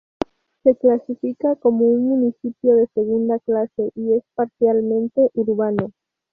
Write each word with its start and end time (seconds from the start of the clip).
Se 0.63 0.73
clasifica 0.77 1.55
como 1.57 1.85
un 1.85 2.09
municipio 2.09 2.73
de 2.75 2.87
segunda 2.95 3.37
clase, 3.37 3.91
y 3.93 4.13
es 4.15 4.23
parcialmente 4.33 5.29
urbano. 5.35 5.91